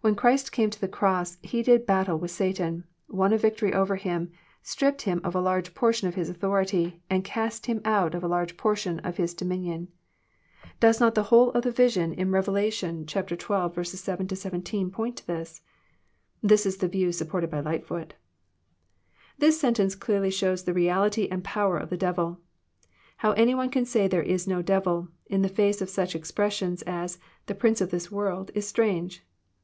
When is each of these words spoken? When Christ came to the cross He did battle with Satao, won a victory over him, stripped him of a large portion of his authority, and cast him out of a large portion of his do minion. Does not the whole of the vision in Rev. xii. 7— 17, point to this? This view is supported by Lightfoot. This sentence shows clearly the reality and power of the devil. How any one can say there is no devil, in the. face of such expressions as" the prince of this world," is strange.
When 0.00 0.14
Christ 0.14 0.52
came 0.52 0.70
to 0.70 0.80
the 0.80 0.86
cross 0.86 1.38
He 1.42 1.60
did 1.64 1.86
battle 1.86 2.16
with 2.16 2.30
Satao, 2.30 2.84
won 3.08 3.32
a 3.32 3.36
victory 3.38 3.74
over 3.74 3.96
him, 3.96 4.30
stripped 4.62 5.02
him 5.02 5.20
of 5.24 5.34
a 5.34 5.40
large 5.40 5.74
portion 5.74 6.06
of 6.06 6.14
his 6.14 6.30
authority, 6.30 7.02
and 7.10 7.24
cast 7.24 7.66
him 7.66 7.80
out 7.84 8.14
of 8.14 8.22
a 8.22 8.28
large 8.28 8.56
portion 8.56 9.00
of 9.00 9.16
his 9.16 9.34
do 9.34 9.44
minion. 9.44 9.88
Does 10.78 11.00
not 11.00 11.16
the 11.16 11.24
whole 11.24 11.50
of 11.50 11.64
the 11.64 11.72
vision 11.72 12.12
in 12.12 12.30
Rev. 12.30 12.44
xii. 12.72 13.06
7— 13.08 14.36
17, 14.36 14.90
point 14.92 15.16
to 15.16 15.26
this? 15.26 15.62
This 16.40 16.76
view 16.76 17.08
is 17.08 17.18
supported 17.18 17.50
by 17.50 17.58
Lightfoot. 17.58 18.14
This 19.38 19.58
sentence 19.60 19.94
shows 19.94 19.96
clearly 19.96 20.30
the 20.30 20.72
reality 20.72 21.26
and 21.28 21.42
power 21.42 21.76
of 21.76 21.90
the 21.90 21.96
devil. 21.96 22.38
How 23.16 23.32
any 23.32 23.56
one 23.56 23.70
can 23.70 23.84
say 23.84 24.06
there 24.06 24.22
is 24.22 24.46
no 24.46 24.62
devil, 24.62 25.08
in 25.26 25.42
the. 25.42 25.48
face 25.48 25.82
of 25.82 25.90
such 25.90 26.14
expressions 26.14 26.82
as" 26.82 27.18
the 27.46 27.56
prince 27.56 27.80
of 27.80 27.90
this 27.90 28.12
world," 28.12 28.52
is 28.54 28.68
strange. 28.68 29.24